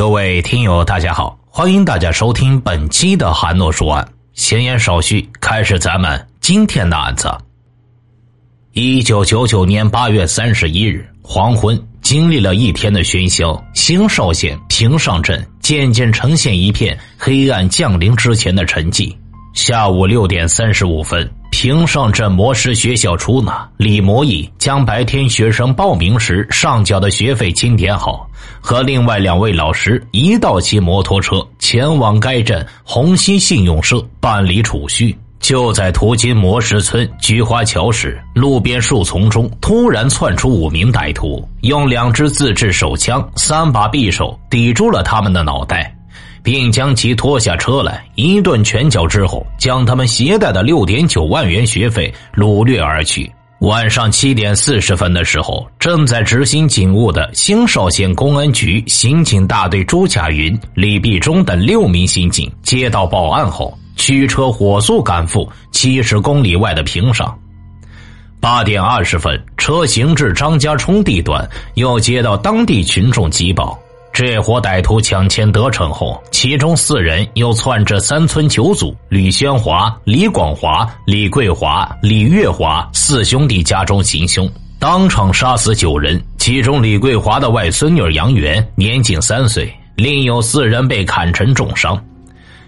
[0.00, 4.08] 各位听友，大家好，欢迎大家收听本期的韩诺说案。
[4.32, 7.30] 闲言少叙，开始咱们今天的案子。
[8.72, 19.14] 一九九九年八月三十一日黄昏，经历了一天的喧嚣，兴绍县平上镇渐渐呈现一片黑暗降临之前的沉寂。
[19.52, 21.30] 下午六点三十五分。
[21.50, 28.26] 平上镇魔石学校出纳李摩义将白天学生报名时上缴的学费清点好，
[28.60, 35.16] 和另外两位老师一道骑摩托车前往该镇红溪信用社办理储蓄。
[35.40, 45.96] 就在途经魔石村菊花桥时，路边树丛中突然窜出五名歹徒，用两支自制手枪、三把匕首抵住了他们的脑袋。
[46.42, 53.30] 并将其拖下车来，一顿拳脚之后，将他们携带的六点九万元学费掳掠而去。
[53.60, 67.38] 晚上七点四十分的时候，正在执行警务的兴绍县公安局刑警大队朱甲云、李必忠等六名刑警接到报案后，驱车火速赶赴七十公里外的平上。
[68.40, 73.78] 八点二十分，车行至张家冲地段，又接到当地群众急报。
[74.12, 86.20] 这伙歹徒抢钱得逞后，其中四人又窜至三村九组吕宣华、李广华、李桂华、李月华四兄弟家中行凶，当场杀死九人。
[86.36, 92.02] 其中李桂华的外孙女杨元年仅三岁，另有四人被砍成重伤。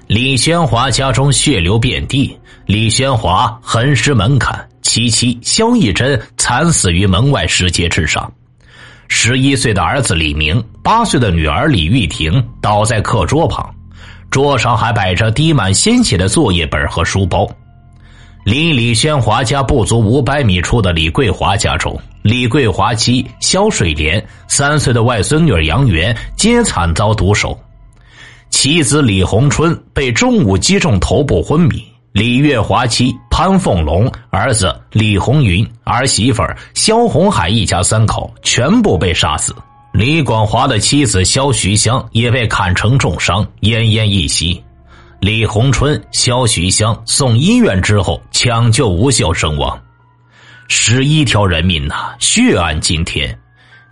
[0.06, 8.30] 李宣华家中血流遍地，李宣华横尸门槛，其妻肖义珍惨死于门外石阶之上。
[9.08, 13.72] 十一岁的儿子李明，八岁的女儿李玉婷倒在课桌旁，
[14.30, 17.48] 桌上还摆着滴满鲜血的作业本和书包。
[18.44, 27.56] 离李宣华家不足五百米处的李桂华家中，李桂华妻肖水莲、三岁的外孙女杨元皆惨遭毒手，
[28.50, 31.80] 妻子李红春被重物击中头部昏迷。
[32.10, 36.42] 李月华妻潘凤龙、儿子李红云、儿媳妇
[36.74, 39.54] 肖红海一家三口全部被杀死。
[39.92, 44.62] 李广华的妻子肖徐香也被砍成重伤，奄奄一息。
[45.20, 49.78] 李红春、肖徐香送医院之后抢救无效身亡。
[50.66, 53.38] 十一条人命呐，血案惊天。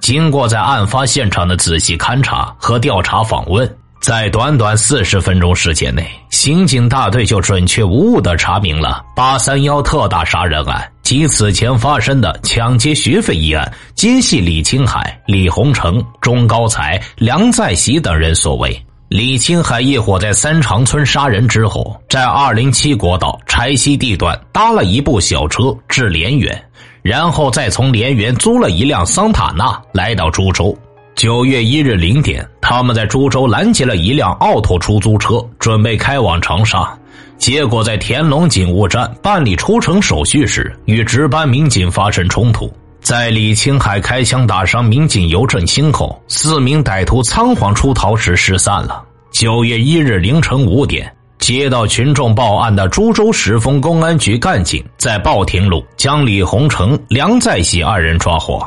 [0.00, 3.76] 经过在案发现场的仔细勘查和调查访问。
[4.00, 18.80] 在短短四十分钟时间内，刑警大队就准确无误的查明了八三幺特大杀人案及此前发生的抢劫学费一案，皆系李青海、李洪成、钟高才、梁在喜等人所为。
[19.08, 26.64] 李青海一伙在三长村杀人之后，在二零七国道柴溪地段搭了一部小车至连源，
[27.02, 30.78] 然后再从连源租了一辆桑塔纳来到株洲。
[31.16, 36.96] 九月一日零点，他们在株洲拦截了一辆奥拓出租车，准备开往长沙。
[37.40, 42.70] 结果在田龙警务站办理出城手续时，与值班民警发生冲突。
[43.00, 49.02] 在李青海开枪打伤民警尤振兴后，四名歹徒仓皇出逃时失散了。
[49.32, 58.62] 九月一日凌晨五点，接到群众报案的株洲石峰公安局干警在报亭路将李洪成、梁在喜二人抓获。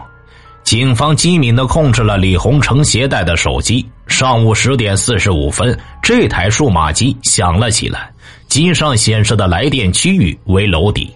[0.64, 3.88] 警方机敏的控制了李洪成携带的手机。
[4.08, 8.12] 上午十点四十五分，这台数码机响了起来，
[8.54, 11.12] 机上显示的来电区域为楼底。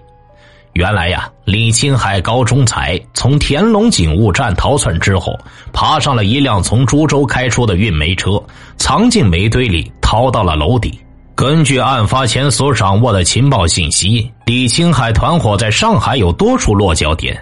[0.73, 5.39] 原来呀，李青海、高中才从田龙警务站逃窜之后，
[5.71, 8.41] 爬上了一辆从株洲开出的运煤车，
[8.77, 10.99] 藏进煤堆里，逃到了楼底。
[11.35, 17.39] 根据案发前所掌握的情报信息，李青海团伙在上海有多处落脚点。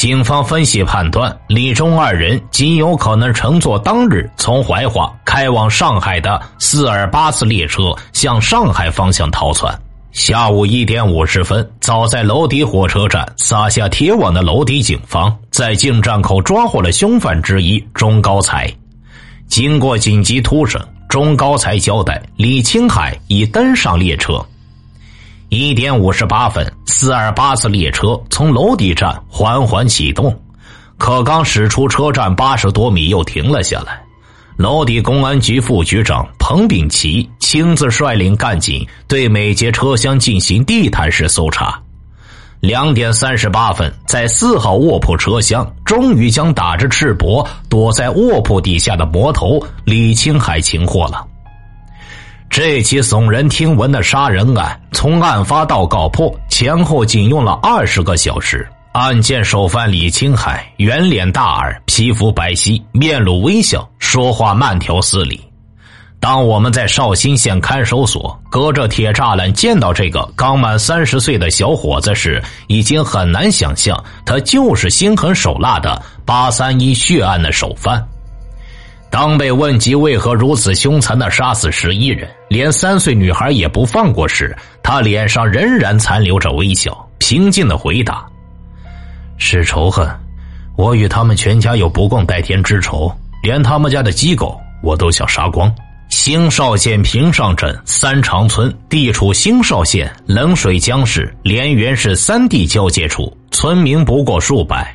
[0.00, 9.78] 警方分析判断，李忠二人极有可能乘坐当日从怀化开往上海的四二八次列车，向上海方向逃窜。
[10.10, 18.72] 下午一点五十分，早在娄底火车站撒下铁网的娄底警方，在进站口抓获了凶犯之一钟高才。
[19.48, 20.80] 经过紧急突审，
[21.10, 24.42] 钟高才交代，李青海已登上列车。
[25.50, 30.32] 一点五十八分，四二八次列车从娄底站缓缓启动，
[30.96, 34.00] 可刚驶出车站八十多米，又停了下来。
[34.56, 41.76] 娄底公安局副局长彭炳奇亲自率领干警对每节车厢进行地毯式搜查。
[42.60, 51.26] 两点三十八分，在四号卧铺车厢，终于将打着赤膊躲在卧铺底下的魔头李青海擒获了。
[52.50, 58.68] 这起耸人听闻的杀人案，从案发到告破，前后仅用了二十个小时。
[58.90, 65.40] 案件首犯李青海，圆脸大耳，皮肤白皙，面露微笑，说话慢条斯理，
[66.18, 73.96] 当我们在绍兴县看守所隔着铁栅栏见到这个刚满三十岁的小伙子时，已经很难想象
[74.26, 78.04] 他就是心狠手辣的八三一血案的首犯。
[79.10, 88.24] 当被问及为何如此凶残的杀死十一人，连三岁女孩也不放过时，他脸上仍然残留着微笑，平静的回答
[89.36, 90.08] ：“是仇恨，
[90.76, 93.12] 我与他们全家有不共戴天之仇，
[93.42, 95.72] 连他们家的鸡狗我都想杀光。”
[96.08, 104.92] 兴绍县平上镇三长村地处兴绍县、冷水江市、连元市三地交界处，村民不过数百，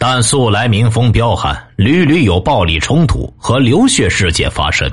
[0.00, 4.88] 但素来民风彪悍，屡屡有暴力冲突和流血事件发生。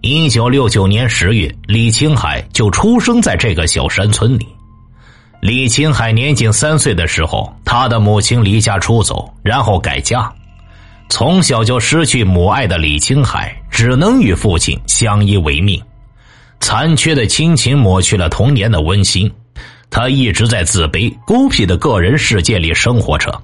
[0.00, 4.48] 一九六九年十月，李青海就出生在这个小山村里。
[5.40, 10.32] 李青海年仅三岁的时候，他的母亲离家出走，然后改嫁。
[11.10, 15.80] 从小就失去母爱的李青海，只能与父亲相依为命。
[16.60, 19.30] 残缺的亲情抹去了童年的温馨，
[19.90, 23.40] 他一直在自卑、孤僻的个人世界里生活着，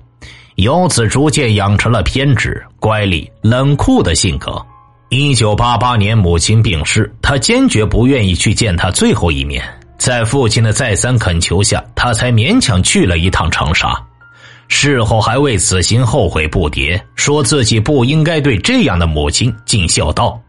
[0.57, 4.65] 由此逐渐养成了偏执、乖戾、冷酷的性格。
[5.09, 9.63] 一九八八年，母亲病逝，他坚决不愿意去见他最后一面。
[9.99, 13.95] 在父亲的再三恳求下，他才勉强去了一趟长沙。
[14.69, 20.41] 事后还为此行后悔不迭，说自己不应该对这样的母亲尽孝道。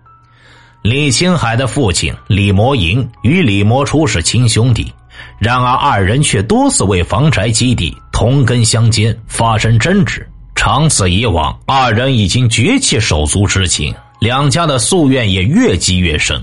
[0.81, 4.91] 李青海的父亲李摩营与李摩初是亲兄弟，
[5.39, 16.41] 然而二人却多次为房宅基地同根相煎发生争执，长此以往，二人已经绝弃手足之情，两家的夙愿也越积越深。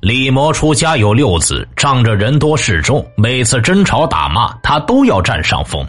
[0.00, 5.86] 李摩初家有六子，仗着人多势众，每次争吵打骂，他都要占上风。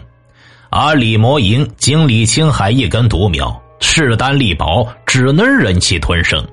[0.70, 6.46] 而李摩营经李青海一根独苗，势单力薄，只能忍气吞声。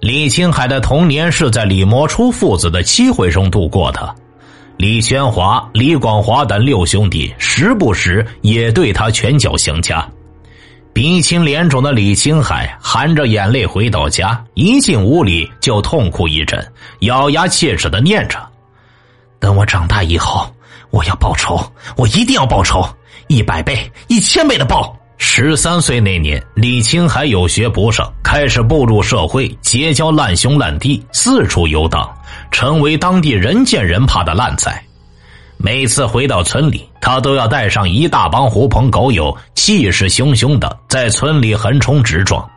[0.00, 4.14] 李青海的童年是在李摩初父子的机会中度过的，
[4.76, 10.06] 李宣华、李广华等六兄弟时不时也对他拳脚相加。
[10.92, 18.38] 鼻青脸肿的李青海含着眼泪回到家，一进屋里就痛哭一阵，咬牙切齿的念着
[19.40, 20.50] ：“等我长大以后，
[20.90, 21.58] 我要报仇，
[21.96, 22.86] 我一定要报仇。”
[23.28, 24.96] 一百倍、一千倍的报！
[25.18, 32.08] 十三岁那年，李青海有学不上，开始步入社会，结交烂兄烂弟，四处游荡，
[32.56, 34.82] 成为当地人见人怕的烂仔。
[35.58, 42.48] 每次回到村里，他都要带上一大帮狐朋狗友，气势汹汹的在村里横冲直撞。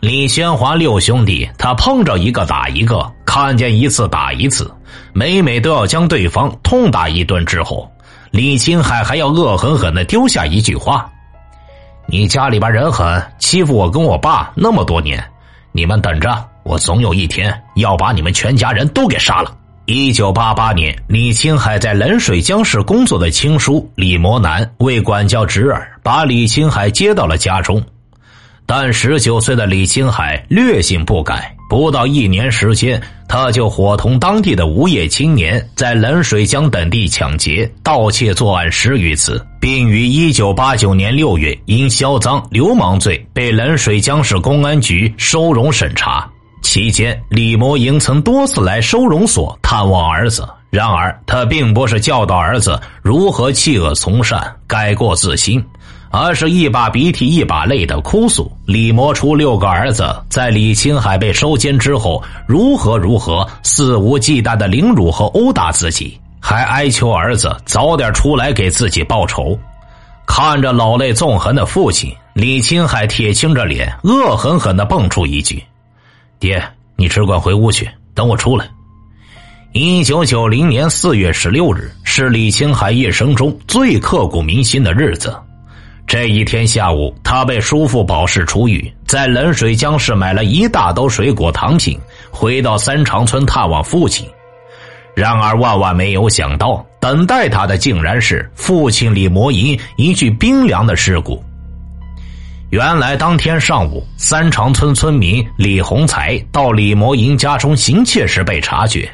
[0.00, 4.68] 李宣华六兄弟，他碰着一个打一个，看见一次打一次，
[5.12, 7.88] 每每都要将对方痛打一顿之后。
[8.32, 11.08] 李青海还要恶狠狠的丢下一句话
[12.10, 15.24] ：“你家里边人狠，欺负我跟我爸那么多年，
[15.70, 19.56] 你们等着，我总有一天要把你们全家人都给杀了。”
[19.86, 27.82] 一九八八年，李青海在冷水江市工作的亲叔李摩南为管教侄儿，把李青海接到了家中。
[28.64, 46.30] 但十九岁的李青海略性不改，不到一年时间，他就伙同当地的无业青年，在冷水江等地抢劫、盗窃作案十余次，并于一九八九年六月因销赃、流氓罪被冷水江市公安局收容审查。
[46.62, 55.62] 期间，李摩莹曾多次来收容所探望儿子，然而他并不是教导儿子如何弃恶从善、改过自新。
[56.14, 69.58] 而是一把鼻涕一把泪的哭诉，李摩初六个儿子在李青海被收监之后如何如何肆无忌惮的凌辱和殴打自己，还哀求儿子早点出来给自己报仇。
[70.26, 75.64] 看着老泪纵横的父亲，李青海铁青着脸，恶狠狠的蹦出一句
[76.42, 76.60] ：“爹，
[76.96, 78.68] 你只管回屋去，等我出来。”
[79.70, 85.32] 一九九零年四月十六日是李青海一生中最刻骨铭心的日子。
[86.04, 91.96] 这一天下午，他被叔父保释出狱，在冷水江市买了一大兜水果糖品，
[92.32, 94.26] 回到三长村探望父亲。
[95.14, 101.40] 然而，万万没有想到，等待他的竟然是父亲李摩营一具冰凉的尸骨。
[102.72, 109.06] 原来，当天上午，三长村村民李洪才到李摩营家中行窃时被察觉，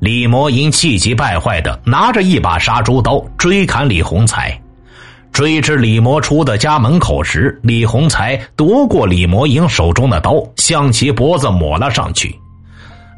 [0.00, 4.54] 李摩营气急败坏的拿着一把杀猪刀追砍李洪才。
[5.32, 12.38] 追至李摩初的家门口时，李洪才夺过李摩营手中的刀，向其脖子抹了上去。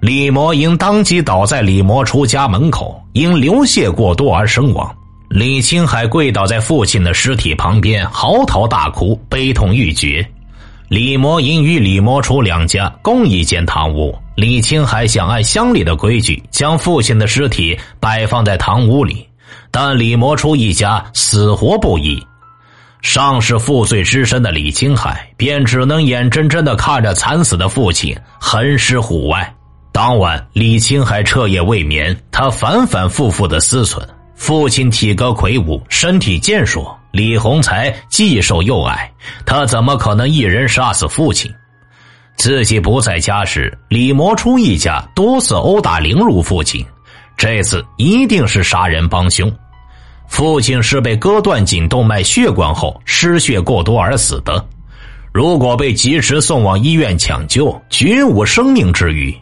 [0.01, 4.95] 李摩营当即倒在李摩初家门口，因流血过多而身亡。
[5.35, 10.27] 李青海跪倒在父亲的尸体旁边，嚎啕大哭，悲痛欲绝。
[10.89, 14.15] 李摩银与李摩初两家共一间堂屋。
[14.37, 19.27] 李青海想按乡里的规矩，将父亲的尸体摆放在堂屋里，
[19.71, 22.23] 但李摩初一家死活不依。
[23.01, 29.51] 尚是负罪之身的李青海，便只能眼睁睁的看着惨死的父亲横尸户外。
[29.93, 33.99] 当晚，李青海彻夜未眠，他反反复复的思忖：
[34.43, 36.99] 父亲体格魁梧，身体健硕。
[37.13, 39.09] 李洪才既瘦又矮，
[39.47, 41.49] 他怎么可能一人杀死父亲？
[42.37, 46.85] 自己不在家时，李摩初一家多次殴打凌辱父亲，
[47.37, 49.49] 这次一定是杀人帮凶。
[50.27, 54.67] 父亲是被割断颈动脉血管后失血过多而死的，
[55.33, 59.41] 如果被及时送往医院抢救，绝无生命之虞。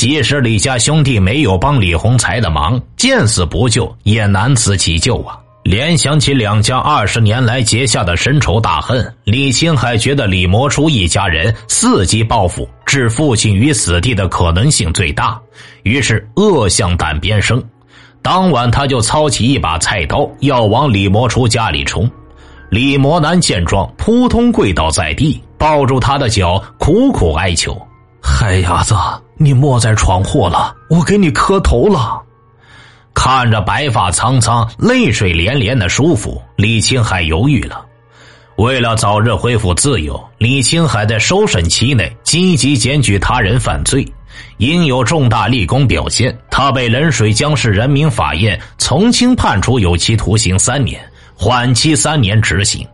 [0.00, 5.38] 即使李家兄弟没有帮李洪才的忙，见死不救也难辞其咎啊。
[5.62, 15.38] 联想起两家二十年来结下的深仇大恨，李青海觉得李魔初一家人伺机报复，置父亲于死地的可能性最大，
[15.82, 17.62] 于是恶向胆边生。
[18.22, 22.10] 当晚，他就操起一把菜刀，要往李魔初家里冲。
[22.70, 27.78] 李摩南见状，扑通跪倒在地，抱住他的脚，苦苦哀求
[28.18, 28.94] ：“海伢子，
[29.42, 32.20] 你莫再闯祸了，我给你磕头了。”
[33.14, 37.86] 看着白发苍苍、泪水连连的叔父，李青海犹豫了。
[38.56, 44.06] 为了早日恢复自由，李青海在收审期内积极检举他人犯罪，
[44.58, 51.00] 因有重大立功表现，他被冷水江市人民法院从轻判处有期徒刑三年，
[51.34, 52.86] 缓期三年执行。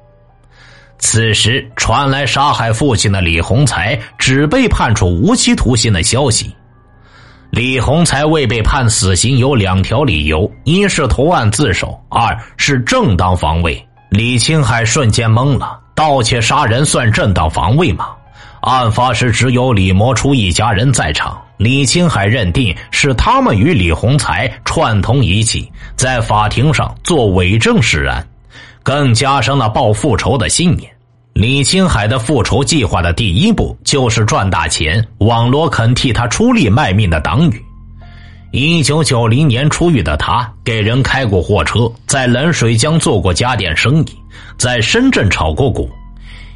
[0.99, 6.55] 此时传来杀害父亲的李洪才只被判处无期徒刑的消息。
[7.51, 13.83] 李洪才未被判死刑有两条理由：一是投案自首，二是正当防卫。
[14.11, 18.09] 李青海瞬间懵了：盗窃杀人算正当防卫吗？
[18.63, 28.27] 案发时只有李摩初一家人在场，李青海认定是他们与李洪才串通一气，在法庭上做伪证示案，
[28.87, 30.89] 更加深了报复仇的信念。
[31.33, 37.61] 李青海的复仇计划的第一步就是赚大钱，网罗肯替他出力卖命的党羽。
[38.53, 44.17] 一九九零年出狱的他，给人开过货车，在冷水江做过家电生意，
[44.57, 45.91] 在深圳炒过股。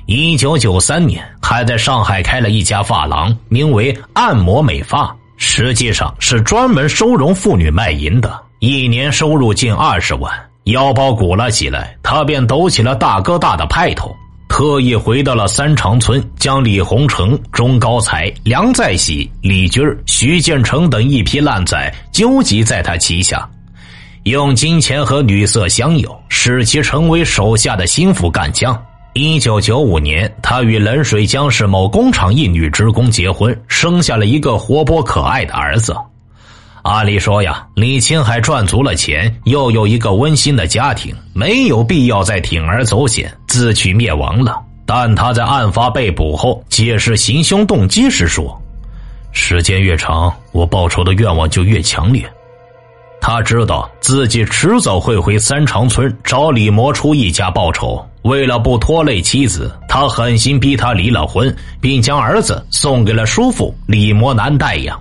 [0.06, 10.32] 一九九三年，还在上海开了一家发廊，名为“按摩美发”，实际上是专门收容妇女卖淫的，一年收入近二十万。
[10.64, 14.14] 腰包鼓了起来，他便抖起了大哥大的派头。
[14.48, 23.48] 特意回到了三长村，将李洪成、钟高才、梁在喜、李军徐建成等一批烂仔纠集在他旗下，
[24.24, 28.76] 用金钱和女色相诱，使其成为手下的心腹干将。
[29.14, 35.96] 一九九五年，他与冷水江市某工厂一女职工结婚，生下了一个活泼可爱的儿子。
[36.82, 44.58] 按理说呀，李青海赚足了钱，又有一个温馨的家庭，没有必要再铤而走险，自取灭亡了。
[44.86, 48.60] 但他在案发被捕后解释行凶动机时说
[49.30, 52.28] ：“时间越长，我报仇的愿望就越强烈。
[53.20, 64.98] 他知道自己迟早会回三长村找李魔初一家报仇，为了不拖累妻子，他狠心逼他离了婚，并将儿子送给了叔父李魔南代养。”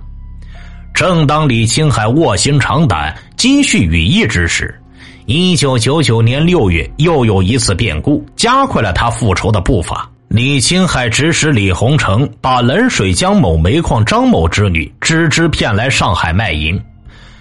[1.00, 4.78] 正当李青海卧薪尝胆、积蓄羽翼之时，
[5.24, 10.06] 一九九九年六月又有一次变故，加快了他复仇的步伐。
[10.28, 16.78] 李青海指使李洪成把冷水江某煤矿张某之女芝芝骗来上海卖淫，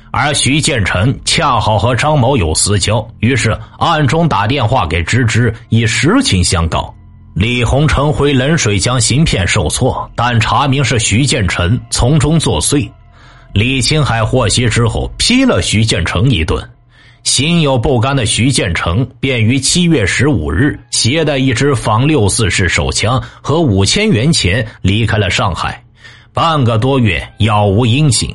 [0.10, 6.96] 而徐建成恰好和张某有私交，于是暗中打电话给芝芝，以实情相告。
[7.36, 12.90] 李洪成回冷水江行骗受挫，但查明是徐建成从中作祟。
[13.54, 16.64] 李青海获悉之后，批了徐建成一顿。
[17.24, 25.84] 心有不甘的徐建成便于七月十五日携带一支仿六四式手枪和五千元钱离开了上海。
[26.32, 28.34] 半个多月杳无音信。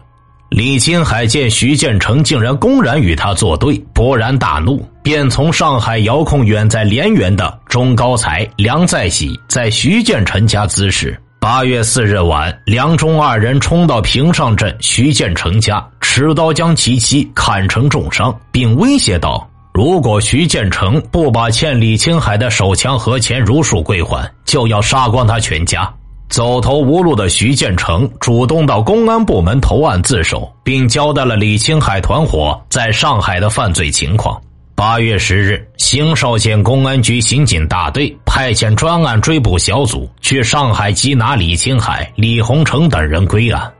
[0.50, 11.18] 李青海见徐建成竟然公然与他作对，勃然大怒，便从上海遥控远在连元的钟高才、梁在喜在徐建成家滋事。
[11.44, 25.86] 八月四日晚，梁中二人冲到平上镇徐建成家，持刀将其妻砍成重伤，并威胁道：“如果徐建成不把欠李青海的手枪和钱如数归还，就要杀光他全家。”
[26.30, 34.40] 走投无路的徐建成主动到公安部门投案自首，并交代了李青海团伙在上海的犯罪情况。
[34.76, 43.72] 八月十日，兴寿县公安局刑警大队派遣专案追捕小组去上海缉拿李青海、李洪成等人归案。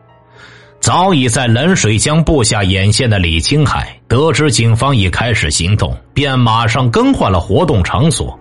[0.79, 8.39] 早已在冷水江布下眼线的李青海，得知警方已开始行动，便马上更换了活动场所。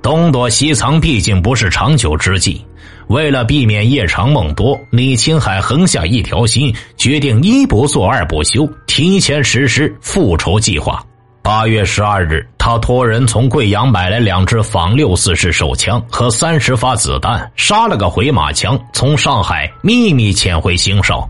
[0.00, 2.64] 东躲西藏毕竟不是长久之计，
[3.08, 11.04] 为了避免夜长梦多，李青海横下一条心，决定一不做二不休，提前实施复仇计划。
[11.48, 21.26] 八月十二日，他托人从贵阳买来两支仿六四式手枪和三十发子弹，杀了个回马枪，从上海秘密潜回兴绍。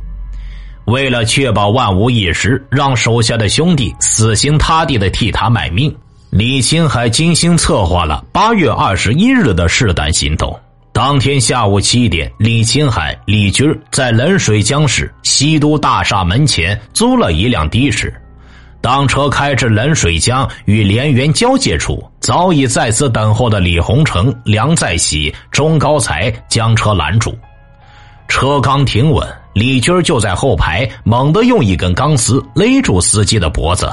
[0.87, 5.97] 为了确保万无一失，让手下的兄弟死心塌地的替他卖命，
[6.31, 10.53] 李青海精心策划了八月二十一日的试弹行动。
[10.93, 18.13] 当天下午七点，李青海、李军在冷水江市西都大厦门前租了一辆的士。
[18.81, 27.37] 当车开至冷水江与连源交界处，早已在此等候的李洪成、梁在喜、钟高才将车拦住。
[28.29, 33.93] 车刚停稳，李军就在后排猛地用一根钢丝勒住司机的脖子。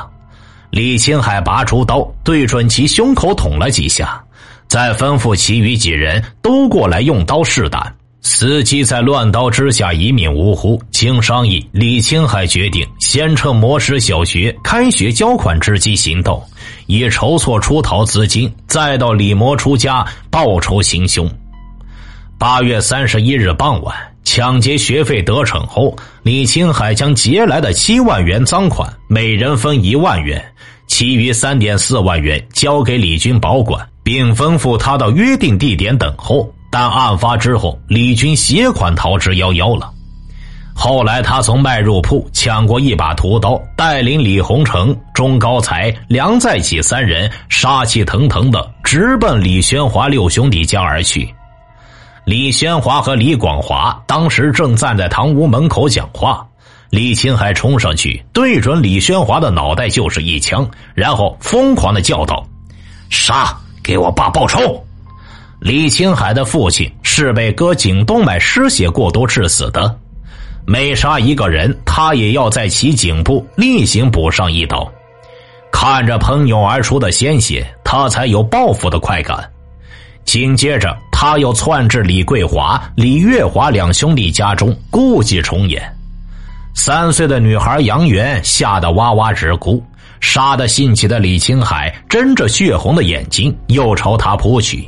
[0.69, 4.21] 李青海拔出刀，对准其胸口捅了几下，
[4.67, 7.95] 再吩咐其余几人都过来用刀试胆。
[8.25, 10.81] 司机在乱刀之下一命呜呼。
[10.89, 16.43] 经商议，李青海决定先趁魔石小学开学交款之机行动，
[16.87, 21.29] 以筹措出逃资金，再到李魔出家报仇行凶。
[22.39, 30.43] 八月三十一日傍晚，抢劫学费得逞后，李青海将劫来的七万元赃款，每人分一万元，
[30.87, 36.51] 其余三点四万元交给李军保管，并吩咐他到约定地点等候。
[36.77, 39.89] 但案发之后，李军携款逃之夭夭了。
[40.73, 51.33] 后来，他从卖肉铺抢过一把屠刀，带领李洪成、钟高才、梁再起三人，杀气腾腾的直奔李宣华六兄弟家而去。
[52.25, 56.45] 李宣华和李广华当时正站在堂屋门口讲话，
[56.89, 62.45] 李青海冲上去，对准李宣华的脑袋就是一枪，然后疯狂的叫道
[63.09, 63.57] ：“杀！
[63.81, 64.59] 给我爸报仇！”
[65.65, 69.97] 李青海的父亲是被割颈动脉失血过多致死的，
[70.63, 74.87] 每杀一个人，他也要在其颈部例行补上一刀。
[75.71, 79.43] 看着喷涌而出的鲜血，他才有报复的快感。
[80.23, 85.81] 紧接着，他又窜至李桂华、李月华两兄弟家中，故伎重演。
[86.75, 89.83] 三岁的女孩杨元吓得哇哇直哭，
[90.21, 94.87] 杀得兴起的李青海睁着血红的眼睛，又朝他扑去。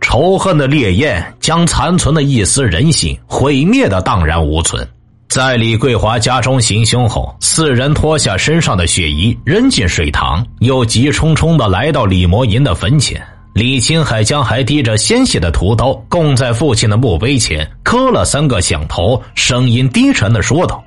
[0.00, 4.86] 仇恨的烈焰将残存的一丝人性毁灭的荡然无存。
[5.28, 13.22] 在李桂华家中行凶后，四人脱下身上的血衣扔进水塘，又急冲冲的来到李魔银的坟前。
[13.52, 20.82] 李青海将还滴着鲜血的屠刀供在父亲的墓碑前，磕了三个响头，声音低沉的说道：“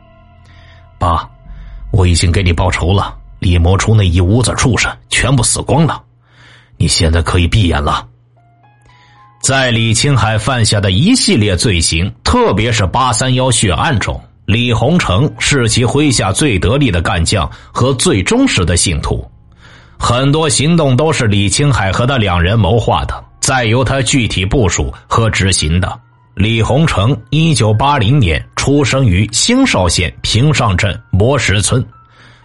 [0.98, 1.30] 爸，
[1.92, 3.14] 我已经给你报仇了。
[3.40, 6.02] 李魔出那一屋子畜生全部死光了，
[6.78, 8.08] 你现在可以闭眼了。”
[9.42, 19.28] 在李青海犯下的一系列罪行，特别是八三幺血案中，李洪成是其麾下最得力的干将和最忠实的信徒，
[19.98, 26.00] 很多行动都是李青海和他两人谋划的，再由他具体部署和执行的。
[26.36, 31.84] 李洪成一九八零年出生于兴绍县平上镇磨石村，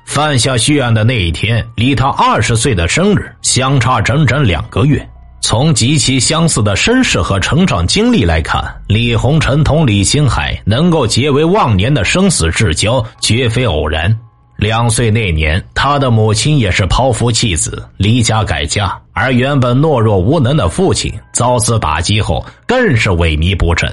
[0.07, 5.07] 犯下血案的那一天，离他二十岁的生日相差整整两个月。
[5.49, 14.13] 从极其相似的身世和成长经历来看，李洪成同李星海能够结为忘年的生死至交，绝非偶然。
[14.57, 23.89] 两岁那年，他的母亲也是抛夫弃子，离家改嫁，而原本懦弱无能的父亲遭此打击后，更是萎靡不振，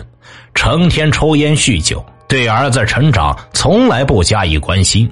[0.56, 5.08] 成天抽烟酗酒，对儿子成长从来不加以关心。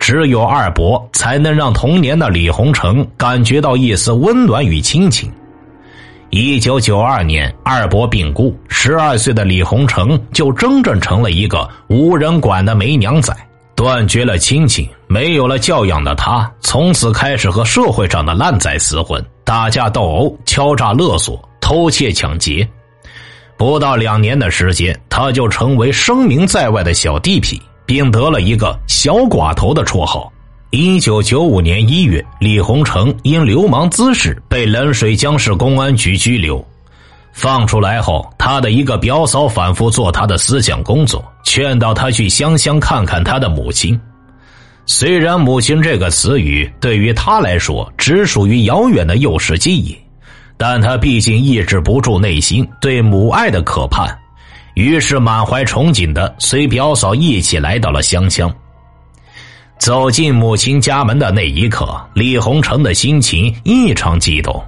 [0.00, 5.32] 只有二伯才能让童年的李洪成感觉到一丝温暖与亲情。
[6.34, 13.36] 一九九二年，二伯病故，十二岁的李洪成就真正成了一个无人管的没娘仔，
[13.76, 22.66] 断绝了亲情，没有了教养的他，从此开始和社会上的烂仔厮混，打架斗殴，敲诈勒索，偷窃抢劫。
[23.58, 30.32] 不到两年的时间，他就成为声名在外的小地痞，并得了一个“小寡头”的绰号。
[30.74, 36.66] 一九九五年一月，李洪成因流氓滋事被冷水江市公安局拘留。
[37.34, 44.00] 放出来后，他的一个表嫂反复做他的思想工作，劝导他去湘乡看看他的母亲。
[44.86, 49.94] 虽然“母亲”这个词语对于他来说只属于遥远的幼时记忆，
[50.56, 54.08] 但他毕竟抑制不住内心对母爱的渴盼，
[54.72, 58.50] 于是满怀憧憬的随表嫂一起来到了湘乡。
[59.82, 64.62] 走进母亲家门的那一刻，李洪成的心情异常激动，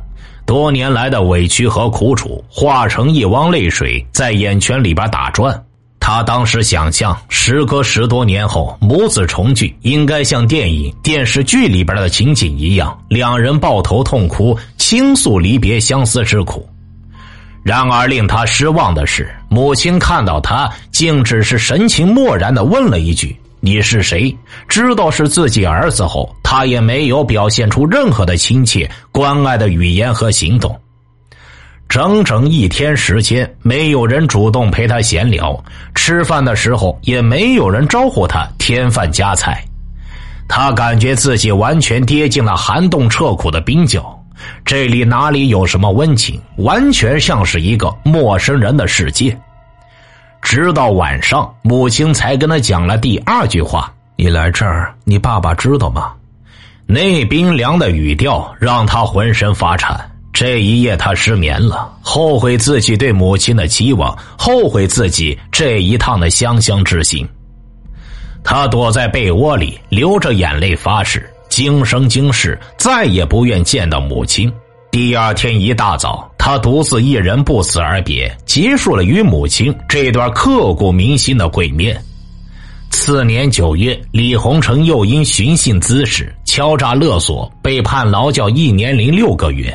[0.44, 5.64] 多年来的委屈和苦楚化成一汪泪水在眼圈里边打转。
[6.00, 16.68] 他当时想象，时隔十多年后母子重聚，应该像电影、电视剧里边的情景一样，两人抱头痛哭，倾诉离别相思之苦。
[17.62, 24.36] 然而令他失望的是，母亲看到他，竟只是神情漠然的问了一句：“你是谁？”
[24.68, 30.78] 知道是自己儿子后，他也没有表现出任何的亲切、关爱的语言和行动。
[31.88, 35.62] 整整一天时间，没有人主动陪他闲聊，
[35.94, 39.64] 吃饭的时候也没有人招呼他添饭加菜。
[40.48, 44.04] 他感觉自己完全跌进了寒冻彻骨的冰窖，
[44.64, 49.36] 这里哪里有什么温情，完全像是一个陌生人的世界。
[50.44, 56.12] 直到晚上，母亲才跟他讲了第二句话：“你来这儿，你爸爸知道吗？”
[56.86, 59.98] 那冰凉的语调让他浑身发颤。
[60.34, 67.26] 这一夜，他失眠了，后悔自己对母亲的期望，后悔自己这一趟的香香之行。
[68.44, 74.52] 他躲在被窝里，流着眼泪发誓，今生今世再也不愿见到母亲。
[74.90, 81.98] 第二天一大早，他独自一人不辞而别，结束了与母亲这段刻骨铭心的会面。
[82.90, 89.74] 次年九月，李洪成又因寻衅滋事、敲诈勒索，被判劳教一年零六个月。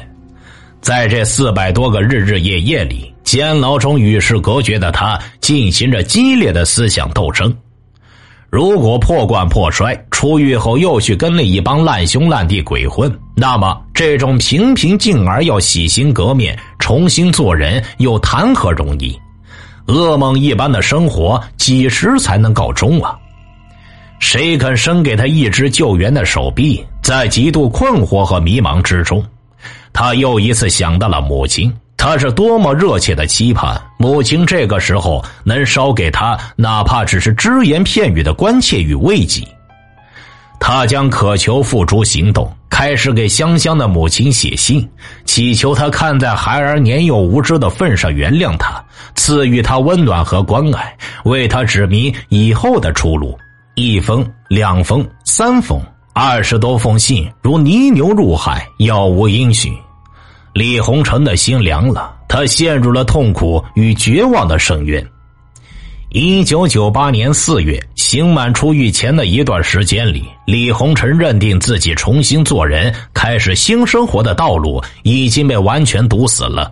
[0.80, 7.52] 在这四百多个日日夜夜里，监牢中与世隔绝的他进行着激烈的思想斗争。
[8.52, 19.16] 如果破罐破摔，出狱后又去跟那一帮烂兄烂弟鬼混，那么这种平平静而要洗心革面、重新做人，又谈何容易？
[19.86, 23.16] 噩梦一般的生活，几时才能告终啊？
[24.20, 26.84] 谁肯伸给他一只救援的手臂？
[27.04, 29.24] 在极度困惑和迷茫之中。
[29.94, 39.46] 他又一次想到了母亲，他是多么热切的期盼母亲这个时候能捎给他哪怕只是只言片语的关切与慰藉。
[40.62, 44.90] 他将渴求付诸行动，开始给香香的母亲写信，
[45.26, 48.82] 祈求他看在孩儿年幼无知的份上原谅他，
[49.16, 53.38] 赐予他温暖和关爱，为他指明以后的出路。
[53.76, 55.82] 一封、两封、三封。
[56.14, 59.74] 二十多封信如泥牛入海，杳无音讯。
[60.54, 65.06] 李洪成的心凉了，他陷入了痛苦与绝望的深渊。
[66.12, 76.72] 一九九八年四月，刑满出狱前的一段时间里，李洪成认定自己重新做人、开始新生活的道路已经被完全堵死了，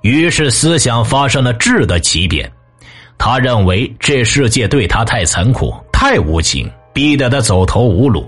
[0.00, 2.50] 于是思想发生了质的奇变。
[3.18, 8.26] 他认为这世界对他太残酷、太无情，逼得他走投无路。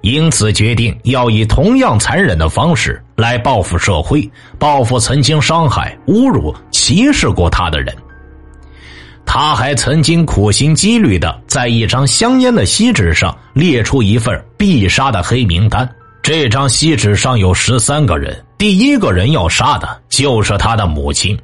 [0.00, 7.96] 因此，决定要以同样残忍的方式来报复社会，报复曾经伤害、侮辱、歧视过他的人。
[9.24, 15.88] 他还曾经苦心积虑的在一张香烟的锡纸上列出一份必杀的黑名单。
[16.20, 21.38] 这张锡纸上有十三个人，第一个人要杀的就是他的母亲。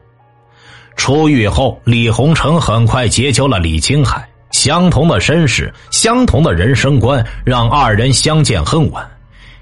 [0.97, 4.29] 出狱后，李洪成很快结交了李青海。
[4.51, 9.09] 相同的身世，相同的人生观，让二人相见恨晚。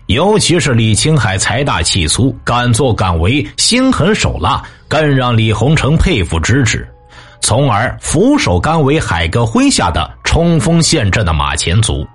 [0.07, 6.89] 尤其是李青海财大气粗，敢作敢为，心狠手辣，更让李洪成佩服之至，
[7.41, 12.07] 从而俯首甘为海哥麾下的冲锋陷阵的马前卒。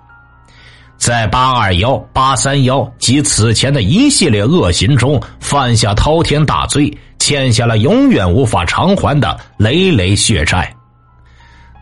[0.96, 10.74] 在八二幺、八三幺及此前的一系列恶行中，犯下滔天大罪，欠下了永远无法偿还的累累血债。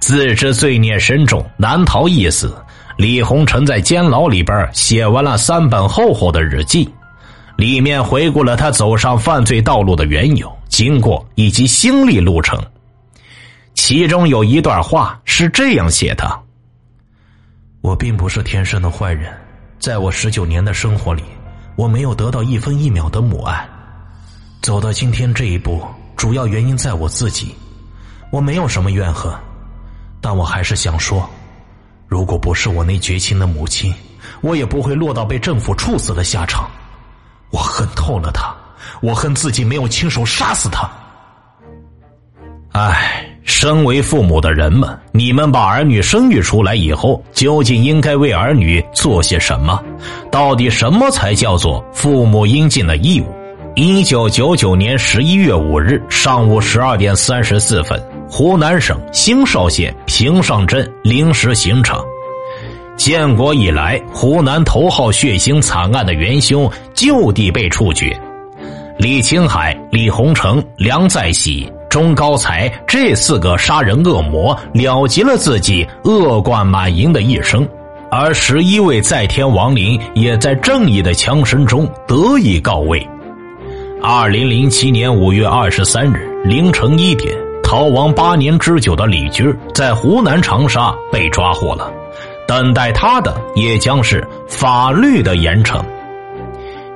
[0.00, 2.52] 自知罪孽深重，难逃一死。
[3.00, 6.86] 李洪成在监牢里边写完了三本厚厚的日记，
[7.56, 12.62] 里面回顾了他走上犯罪道路的缘由、经过以及心历路程。
[13.72, 16.42] 其中有一段话是这样写的
[17.80, 19.32] ：“我并不是天生的坏人，
[19.78, 21.22] 在我十九年的生活里，
[21.76, 23.66] 我没有得到一分一秒的母爱。
[24.60, 25.82] 走到今天这一步，
[26.18, 27.54] 主要原因在我自己，
[28.30, 29.32] 我没有什么怨恨。”
[30.20, 31.26] 但我还是想说，
[32.10, 33.94] 如果不是我那绝情的母亲，
[34.40, 36.68] 我也不会落到被政府处死的下场。
[37.52, 38.52] 我恨透了他，
[39.00, 40.90] 我恨自己没有亲手杀死他。
[42.72, 49.80] 唉，身为父母的人们，你们把儿女生育出来以后，究竟应该为儿女做些什么？
[50.32, 53.32] 到底什么才叫做父母应尽的义务？
[53.76, 62.00] 一九九九年十一月五日上午十二点三十四分，湖南省兴绍县平上镇临时刑场。
[62.96, 68.16] 建国以来，湖南头号血腥惨案的元凶就地被处决。
[68.98, 71.70] 李青海、李洪成、梁在喜。
[71.88, 77.68] 钟高才这四个杀人恶魔了结了自己恶贯满盈的一生，
[78.12, 83.04] 而十一位在天亡灵也在正义的枪声中得以告慰。
[84.00, 87.34] 二零零七年五月二十三日凌晨一点，
[87.70, 91.88] 逃亡八年之久的李军在湖南长沙被抓获了，
[92.44, 95.80] 等待他的也将是法律的严惩。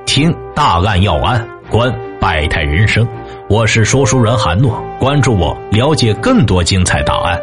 [0.05, 3.07] 听大案要案，观百态人生。
[3.47, 7.39] 我是说书人韩诺，关注我，了解更多精彩答案。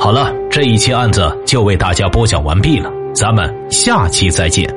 [0.00, 4.68] 好了，这一期案子就为大家播讲完毕了，咱们下期再见。